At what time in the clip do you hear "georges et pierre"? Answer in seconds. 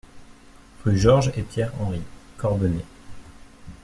0.97-1.71